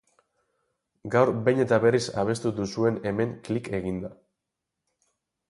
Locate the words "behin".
1.47-1.61